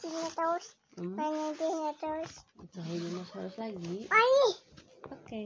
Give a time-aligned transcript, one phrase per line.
[0.00, 0.66] Dinosaurus.
[0.96, 1.12] Hmm,
[1.60, 2.34] dinosaurus?
[2.72, 4.08] cari dinosaurus lagi.
[5.12, 5.42] Oke.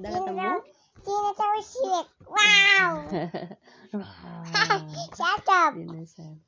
[0.00, 0.64] Udah ketemu?
[1.04, 2.08] Dinosaurus Rex.
[2.24, 2.92] Wow.
[5.20, 5.72] Cakep.
[5.76, 6.40] dinosaurus.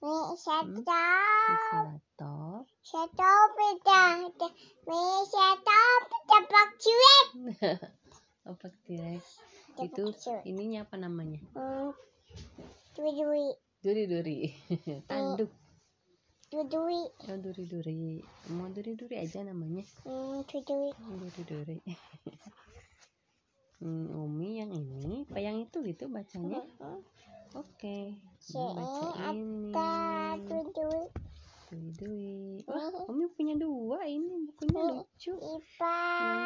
[8.49, 8.73] Opak.
[9.85, 10.17] Itu
[10.49, 11.45] ininya apa namanya?
[11.53, 11.93] Hmm.
[12.99, 13.47] Duri-duri.
[13.79, 14.39] Duri-duri.
[15.07, 15.55] Tanduk.
[16.51, 17.03] Duri-duri.
[17.31, 18.19] Oh, duri-duri.
[18.51, 19.87] Mau duri-duri aja namanya.
[20.03, 20.91] Hmm, duri-duri.
[20.99, 21.79] Duri-duri.
[23.79, 26.67] Hmm, Umi yang ini, apa yang itu gitu bacanya?
[26.83, 26.99] Hmm.
[27.55, 28.19] Oke.
[28.43, 29.71] Si Umi baca ini.
[29.71, 31.07] ada duri-duri.
[31.71, 32.67] Dui-dui.
[32.67, 34.99] Wah, Umi punya dua ini bukunya Nih.
[34.99, 35.31] lucu.
[35.31, 35.95] Ipa.
[36.19, 36.43] Yang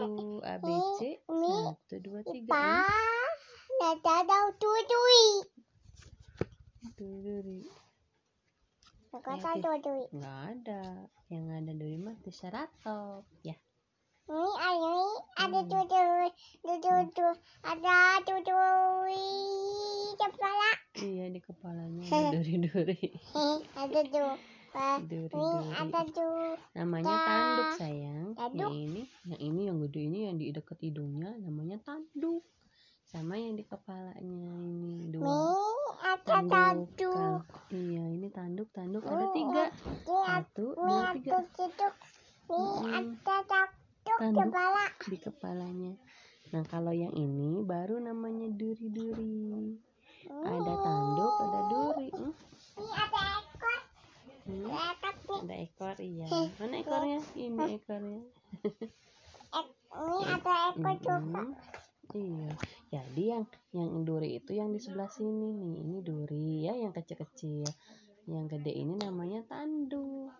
[0.00, 1.52] satu ABC, Umi.
[1.68, 2.68] satu dua tiga Ipa.
[3.84, 5.28] Nada ada duri-duri.
[6.92, 7.64] Duri.
[9.08, 9.62] Kata Oke.
[9.62, 10.04] duri-duri.
[10.12, 10.82] Nggak ada.
[11.30, 13.30] Yang ada duri mah Triceratops.
[13.40, 13.56] Ya.
[14.24, 14.92] Ini ada
[15.38, 15.68] ada Hmm.
[15.70, 16.30] duri-duri.
[16.60, 17.38] Duri-duri.
[17.62, 19.28] Ada duri-duri.
[20.14, 20.70] Kepala.
[20.96, 23.00] Iya di kepalanya ada duri-duri.
[23.32, 24.36] Heh, ada duri.
[24.74, 25.70] Ini Duri-duri.
[25.70, 26.52] ada duri.
[26.74, 28.26] Namanya tanduk sayang.
[28.34, 28.58] Tanduk.
[28.58, 32.42] Yang ini, yang ini yang gede ini yang di dekat hidungnya namanya tanduk.
[33.06, 34.18] Sama yang di kepalanya
[34.58, 35.30] ini Ini dua.
[36.04, 36.52] Ada Tanduk.
[36.52, 37.40] tanduk.
[37.40, 39.64] Kal- Iya ini tanduk tanduk ada tiga.
[40.04, 41.38] Satu ini dua ada tiga.
[42.44, 43.60] Ini ada
[44.04, 44.84] tanduk kepala.
[45.02, 45.92] di kepalanya.
[46.46, 49.80] Nah kalau yang ini baru namanya duri-duri.
[50.26, 52.08] Ada tanduk ada duri.
[52.10, 52.32] Hmm?
[52.74, 53.80] Ini ada ekor.
[54.44, 54.68] Hmm?
[55.40, 56.26] Ada ekor iya.
[56.54, 57.20] Mana ekornya?
[57.34, 58.20] Ini ekornya.
[59.50, 61.42] Ek- Ini ada ekor juga.
[62.14, 62.54] Iya.
[62.94, 65.82] Jadi yang yang duri itu yang di sebelah sini nih.
[65.82, 67.66] Ini duri ya yang kecil-kecil.
[68.30, 70.30] Yang gede ini namanya tanduk.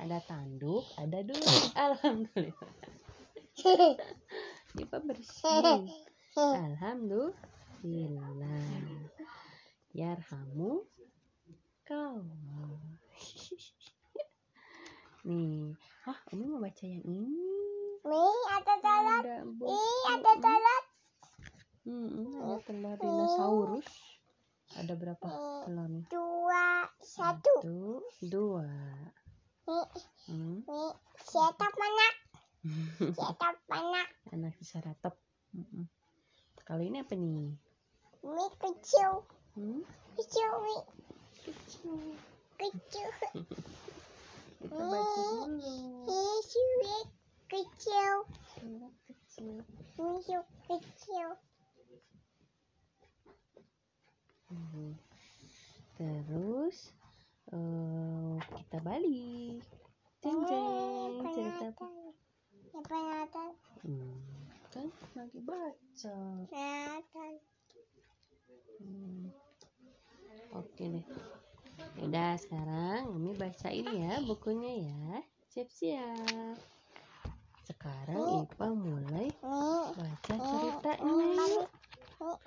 [0.00, 1.44] Ada tanduk, ada duri.
[1.86, 2.72] Alhamdulillah.
[4.82, 5.92] Ipa bersih.
[6.34, 7.36] Alhamdulillah.
[9.94, 10.88] Yarhamu
[11.84, 12.24] kau.
[15.24, 15.72] Nih,
[16.04, 17.32] ah, Umi mau baca yang ini.
[18.04, 18.40] Nih
[19.24, 19.72] ada buku.
[19.72, 20.82] Ih ada telur.
[21.84, 23.88] Hmm, ada telur dinosaurus.
[24.80, 25.26] Ada berapa
[25.68, 26.08] telurnya?
[26.08, 26.88] Dua.
[27.04, 27.52] Satu.
[27.60, 28.64] Satu, dua.
[29.68, 29.88] Nih.
[30.32, 30.64] Hmm.
[30.64, 30.92] Nih.
[31.20, 32.14] Siapa anak?
[33.12, 34.08] Siapa anak?
[34.32, 34.56] Anak.
[35.52, 35.84] Hmm.
[36.64, 37.52] Kalau ini apa nih?
[38.24, 39.28] Ini kecil.
[39.52, 39.84] Hmm?
[40.16, 40.50] Kecil.
[40.64, 40.82] Nih.
[41.44, 42.00] Kecil.
[42.56, 43.08] Kecil.
[44.64, 46.08] Kita baca dulu.
[46.08, 46.72] Kecil.
[47.52, 48.16] Kecil.
[50.00, 51.28] Ini su- kecil.
[54.50, 54.92] Hmm.
[55.94, 56.90] Terus
[57.54, 59.62] eh, kita balik.
[60.24, 61.86] Jeng jeng cerita apa?
[62.74, 63.50] Apa Nathan?
[63.84, 64.18] Hmm,
[64.72, 66.18] kan lagi baca.
[68.80, 69.28] Hmm.
[70.54, 71.06] Oke deh.
[72.02, 75.22] Udah sekarang Umi bacain ya bukunya ya.
[75.50, 76.58] Siap-siap.
[77.64, 79.86] Sekarang Ipa mulai Nih.
[79.94, 81.66] baca ceritanya.
[82.20, 82.38] Oh,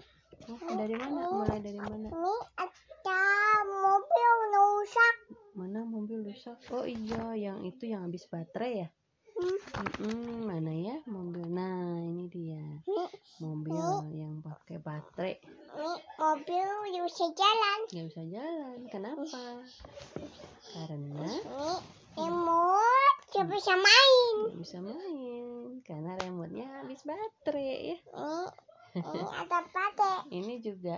[0.78, 1.28] dari mana?
[1.28, 2.07] Mulai dari mana?
[2.07, 3.22] Ini ada
[3.67, 5.16] mobil rusak.
[5.57, 6.55] Mana mobil rusak?
[6.72, 8.89] Oh iya, yang itu yang habis baterai ya?
[9.38, 9.57] Hmm.
[10.01, 11.45] Mm-mm, mana ya mobil?
[11.45, 12.63] Nah, ini dia.
[13.38, 15.38] Mobil yang pakai baterai.
[15.78, 16.67] nih mobil
[17.05, 17.79] bisa jalan.
[17.94, 18.78] Nggak bisa jalan.
[18.89, 19.41] Kenapa?
[20.73, 21.79] Karena Nih
[22.17, 24.35] remote dia bisa main.
[24.49, 25.45] nggak bisa main.
[25.85, 27.97] Karena remote-nya habis baterai ya.
[28.97, 30.13] Nih, ini ada pate.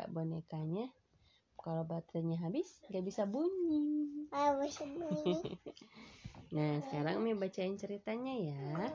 [0.07, 0.87] Bonekanya.
[1.59, 4.23] Kalau baterainya habis, nggak bisa bunyi.
[6.49, 8.89] Nah, sekarang Umi bacain ceritanya ya.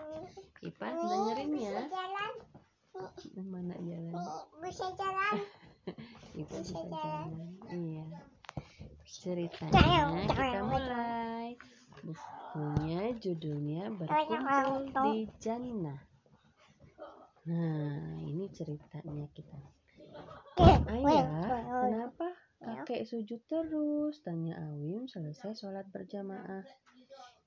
[0.58, 1.86] Ipa dengerin ya.
[1.86, 2.32] jalan.
[3.46, 4.10] Mana jalan?
[4.58, 5.34] Bisa jalan.
[6.42, 7.30] Ipa Bisa bisa jalan.
[7.30, 7.30] jalan.
[7.70, 8.06] Iya.
[9.06, 11.54] Ceritanya kita mulai.
[12.02, 16.00] Bukunya judulnya Berkumpul di Jannah.
[17.46, 19.62] Nah, ini ceritanya kita.
[20.54, 22.30] Ayah, kenapa
[22.62, 24.22] kakek sujud terus?
[24.22, 26.62] Tanya Awim selesai sholat berjamaah.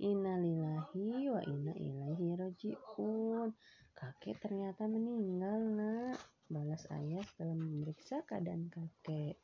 [0.04, 3.56] Innalillahi wa inna ilaihi rajiun.
[3.96, 6.20] Kakek ternyata meninggal, nak.
[6.52, 9.40] Balas ayah setelah memeriksa keadaan kakek.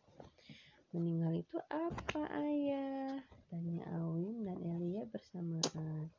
[0.92, 3.16] Meninggal itu apa, ayah?
[3.48, 6.12] Tanya Awim dan Elia bersamaan.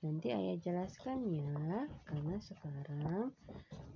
[0.00, 3.36] Nanti ayah jelaskan ya, karena sekarang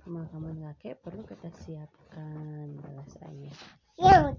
[0.05, 3.57] pemakaman kakek perlu kita siapkan, balas ayah.
[3.97, 4.37] Yuk.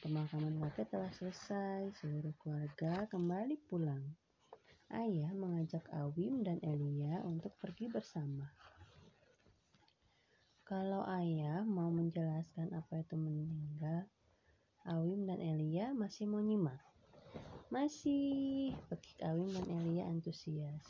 [0.00, 1.92] pemakaman kakek telah selesai.
[2.00, 4.00] Seluruh keluarga kembali pulang.
[4.88, 8.48] Ayah mengajak Awim dan Elia untuk pergi bersama.
[10.64, 14.08] Kalau ayah mau menjelaskan apa itu meninggal,
[14.88, 16.80] Awim dan Elia masih mau nyimak.
[17.70, 20.82] Masih, pekik Awim dan Elia antusias.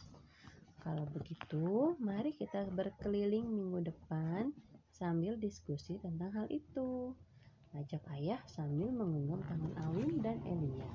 [0.81, 4.49] Kalau begitu, mari kita berkeliling minggu depan
[4.89, 7.13] sambil diskusi tentang hal itu.
[7.77, 10.89] Ajak ayah sambil menggenggam tangan Awim dan Elia.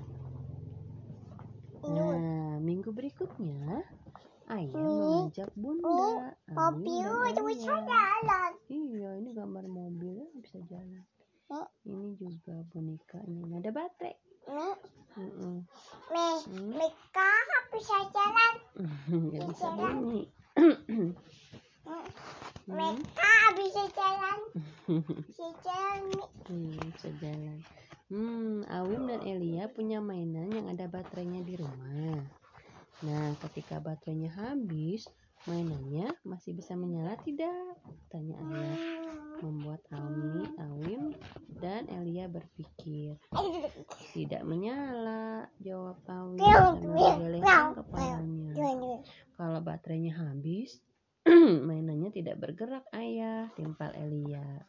[1.86, 3.86] Nah, minggu berikutnya,
[4.50, 7.54] ayah mengajak bunda, Awim dan Elia.
[8.66, 11.06] Iya, ini gambar mobil ya, bisa jalan.
[11.86, 13.38] Ini juga bonekanya.
[13.46, 14.18] Ini ada baterai.
[15.16, 15.64] Mm-mm.
[16.12, 16.70] Mi, Hmm.
[16.76, 17.30] Mika
[17.72, 18.54] bisa jalan.
[19.08, 19.66] Nggak bisa.
[19.72, 20.22] Hmm,
[20.56, 21.10] Hmm.
[22.68, 24.38] Mika bisa jalan.
[25.24, 26.00] Bisa jalan.
[26.46, 27.58] Hmm, bisa jalan.
[28.06, 32.22] Hmm, Awim dan Elia punya mainan yang ada baterainya di rumah.
[33.02, 35.10] Nah, ketika baterainya habis,
[35.44, 37.76] mainannya masih bisa menyala tidak?
[38.10, 38.65] Tanya ayah.
[42.30, 43.16] Berpikir.
[44.14, 49.00] Tidak menyala, jawab sambil menggelengkan kepalanya.
[49.36, 50.80] Kalau baterainya habis,
[51.68, 54.64] mainannya tidak bergerak ayah, timpal Elia.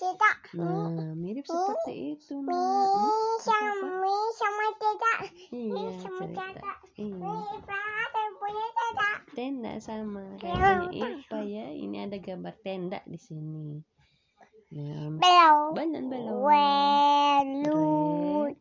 [0.00, 0.36] Tidak.
[0.56, 2.48] Nah, mirip seperti itu, nak.
[2.48, 5.18] Mi Hmm, sama sama tidak.
[5.52, 6.72] Iya, sama cerita.
[6.96, 7.36] Iya,
[9.40, 11.66] tenda sama kayak punya Ipa ya.
[11.72, 13.80] Ini ada gambar tenda di sini.
[14.70, 15.74] Nah, Belum.
[15.74, 16.34] banyak belum.
[16.46, 17.82] Welu.
[18.46, 18.58] Red,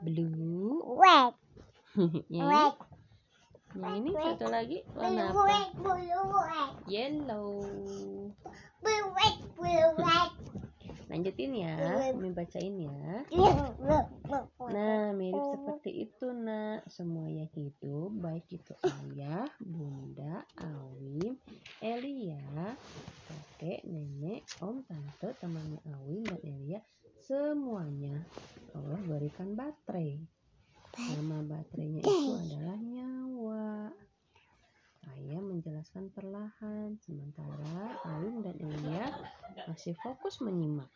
[0.00, 1.34] blue, Wet.
[3.76, 5.42] yang ini, ini satu lagi warna Blue apa?
[5.44, 5.70] wet.
[5.76, 6.00] Blue
[6.32, 6.72] wet.
[6.88, 7.52] Yellow.
[8.80, 9.36] Blue wet.
[9.56, 10.30] Blue wet.
[11.14, 11.78] Lanjutin ya,
[12.10, 13.22] Umi bacain ya.
[13.30, 14.10] Blue.
[14.66, 16.82] Nah, mirip seperti itu, nak.
[16.90, 21.38] Semua yang hidup, baik itu ayah, bunda, Awim,
[21.78, 22.42] Elia,
[23.30, 26.80] kakek, nenek, om, tante, temannya Awim dan Elia,
[27.22, 28.18] semuanya
[28.74, 30.18] Allah berikan baterai.
[30.98, 33.13] Nama baterainya itu adalah nyawa.
[35.54, 39.06] Menjelaskan perlahan, sementara Awim dan Elia
[39.70, 40.90] masih fokus menyimak.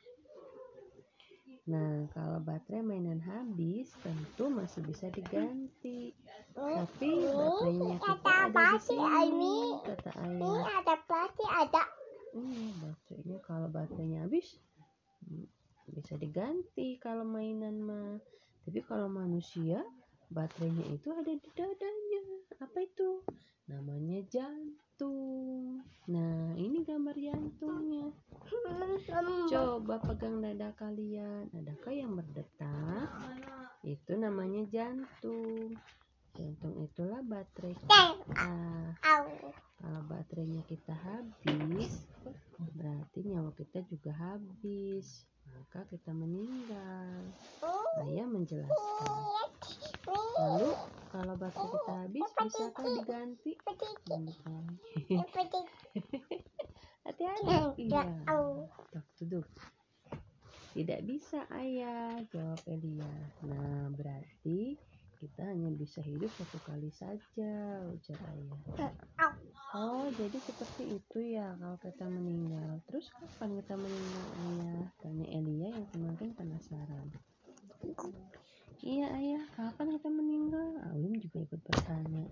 [1.70, 6.10] Nah, kalau baterai mainan habis, tentu masih bisa diganti.
[6.58, 9.56] Tapi baterainya kita Kata ada di sini,
[9.86, 10.66] kata Ini ayah.
[10.82, 11.82] ada pasti ada.
[12.34, 14.58] Iya, baterainya kalau baterainya habis
[15.22, 15.46] hmm,
[15.94, 18.18] bisa diganti kalau mainan mah.
[18.66, 19.86] Tapi kalau manusia,
[20.28, 22.22] baterainya itu ada di dadanya.
[22.60, 23.24] Apa itu?
[23.68, 25.84] Namanya jantung.
[26.08, 28.08] Nah, ini gambar jantungnya.
[29.52, 31.52] Coba pegang dada kalian.
[31.52, 33.08] Adakah yang berdetak?
[33.84, 35.76] Itu namanya jantung.
[36.32, 38.04] Jantung itulah baterai kita.
[39.04, 39.26] Au.
[39.78, 42.08] Kalau baterainya kita habis,
[42.58, 45.28] berarti nyawa kita juga habis.
[45.58, 47.34] Maka kita meninggal.
[48.06, 49.10] Ayah menjelaskan.
[50.38, 50.70] Lalu,
[51.10, 53.52] kalau baterai kita habis, bisakah diganti?
[54.06, 54.64] Bukan.
[57.10, 57.90] Hati-hati.
[57.90, 58.06] Iya.
[58.94, 59.50] Tuh, duduk.
[60.78, 63.10] Tidak bisa ayah, jawab Elia.
[63.42, 64.78] Nah, berarti
[65.38, 67.54] kita hanya bisa hidup satu kali saja,
[67.94, 68.90] ujar ayah.
[69.70, 72.82] Oh, jadi seperti itu ya kalau kita meninggal.
[72.90, 74.90] Terus kapan kita meninggal ayah?
[74.98, 77.06] Tanya Elia yang kemarin penasaran.
[78.82, 80.68] Iya ayah, kapan kita meninggal?
[80.90, 82.26] Awim juga ikut bertanya.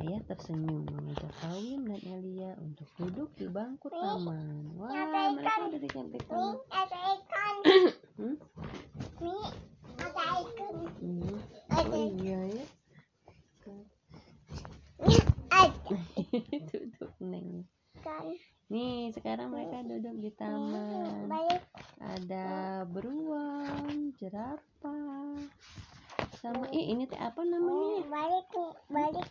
[0.00, 4.80] Ayah tersenyum mengajak Awim dan Elia untuk duduk di bangku taman.
[4.80, 6.56] Wah, mereka udah di taman.
[6.72, 7.54] Ada ikan.
[8.16, 8.36] Hmm?
[9.20, 9.36] Mi,
[9.98, 10.74] ada ikan.
[11.04, 11.36] Hmm.
[11.68, 12.66] Ada Oh iya ya.
[15.48, 17.66] Ada duduk neng.
[18.68, 21.26] Nih sekarang mereka duduk di taman.
[21.98, 25.34] Ada beruang, jerapah,
[26.38, 28.06] sama ih ini teh apa namanya?
[28.06, 28.72] Balik nih.
[28.92, 29.26] Balik.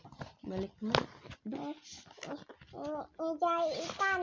[0.48, 1.06] Balik ke mana?
[1.48, 3.04] Aduh.
[3.08, 4.22] Ini cari ikan.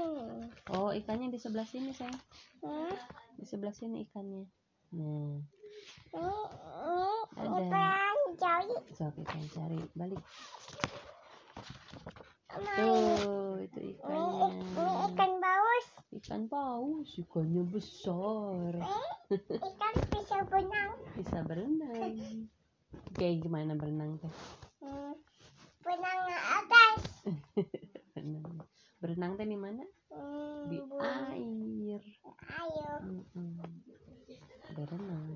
[0.72, 2.20] Oh ikannya di sebelah sini sayang.
[2.64, 2.92] Hmm.
[3.36, 4.44] Di sebelah sini ikannya.
[4.94, 5.36] Nah,
[6.16, 6.40] ini,
[7.40, 8.13] ini Ada.
[8.36, 8.74] Cari.
[8.90, 10.22] so kita cari balik.
[12.54, 14.22] Ini, Tuh itu ini, ini
[14.54, 15.10] ikannya.
[15.10, 15.86] ikan paus.
[16.14, 18.72] Ikan paus, ikannya besar.
[19.50, 20.90] Ikan bisa benang.
[21.12, 22.46] Bisa berenang.
[23.12, 24.30] Kayak gimana berenang teh?
[24.78, 25.18] Hmm.
[25.82, 27.00] Benang ke atas.
[28.14, 28.46] Berenang.
[29.02, 29.84] Berenang teh di mana?
[30.08, 32.00] Hmm, Di air.
[33.04, 33.60] Mm-mm.
[34.74, 35.28] berenang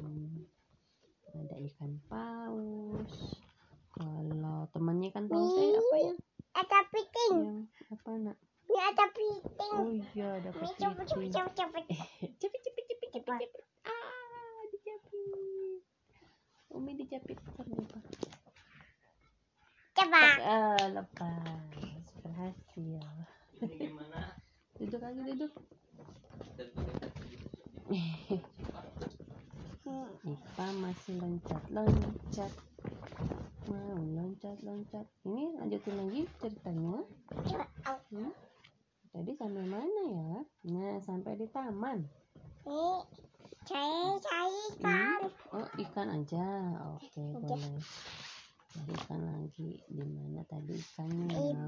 [1.30, 3.14] ada ikan paus
[3.92, 6.14] kalau temannya ikan paus eh apa ya
[6.56, 7.34] Ada piting.
[7.38, 9.72] yang apa nak Ini ada piting.
[9.76, 11.84] oh iya ada Ini cepet cepet kepiting cepet cepet.
[12.40, 15.84] cepet cepet cepet ah dijepit.
[16.72, 17.36] Umi dijepit.
[17.36, 18.00] Ternyata
[19.92, 20.24] Coba.
[20.40, 22.04] ah lepas.
[22.24, 23.04] Berhasil.
[24.80, 25.52] Duduk lagi duduk.
[30.28, 32.52] Ipa masih loncat-loncat
[33.68, 37.04] mau loncat-loncat ini lanjutin lagi ceritanya.
[38.08, 38.32] Hmm?
[39.12, 40.32] tadi sampai mana ya?
[40.72, 42.04] Nah sampai di taman
[42.68, 43.00] Ini
[43.64, 45.20] saya saya ikan.
[45.56, 46.44] oh ikan aja.
[47.00, 47.56] Oke Aja.
[47.56, 47.80] boleh.
[48.68, 49.80] Cari ikan lagi.
[49.88, 51.32] Di mana tadi ikannya?
[51.32, 51.64] Ya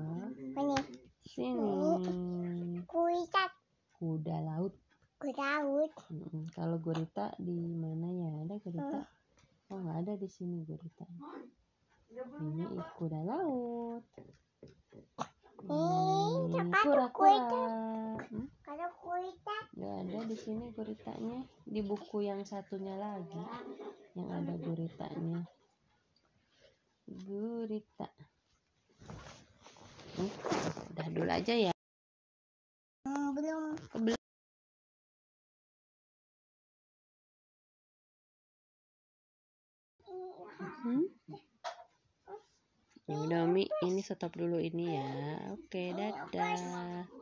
[0.61, 0.77] Ini
[1.25, 2.85] sini.
[2.85, 3.49] Kuitat.
[3.97, 4.77] Kuda laut.
[5.25, 5.89] Laut.
[6.13, 6.53] Mm-mm.
[6.53, 8.31] kalau gurita di mana ya?
[8.45, 9.01] Ada gurita?
[9.73, 11.09] Oh nggak ada di sini gurita.
[12.45, 14.05] Ini kuda laut
[15.61, 17.65] Eh, tuh kura-kura gurita?
[18.31, 18.47] Hmm?
[18.65, 23.43] Kalau kuitat nggak ada di sini guritanya di buku yang satunya lagi.
[24.17, 25.41] Yang ada guritanya.
[27.11, 28.09] Gurita.
[30.17, 30.31] Hmm,
[30.95, 31.73] udah dulu aja ya.
[33.05, 33.77] Hmm, belum.
[33.93, 34.20] Kebel-
[43.11, 45.11] Ya udah Umi, ini stop dulu ini ya.
[45.51, 47.21] Oke, dadah.